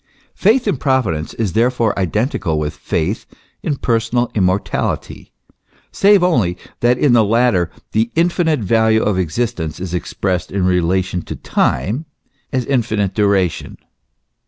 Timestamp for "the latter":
7.13-7.69